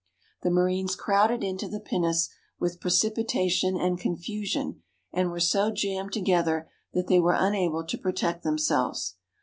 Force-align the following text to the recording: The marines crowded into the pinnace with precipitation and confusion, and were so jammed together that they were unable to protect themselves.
The 0.41 0.49
marines 0.49 0.95
crowded 0.95 1.43
into 1.43 1.67
the 1.67 1.79
pinnace 1.79 2.27
with 2.59 2.79
precipitation 2.81 3.77
and 3.79 3.99
confusion, 3.99 4.81
and 5.13 5.29
were 5.29 5.39
so 5.39 5.69
jammed 5.69 6.11
together 6.13 6.67
that 6.93 7.05
they 7.05 7.19
were 7.19 7.37
unable 7.37 7.85
to 7.85 7.97
protect 7.99 8.41
themselves. 8.41 9.17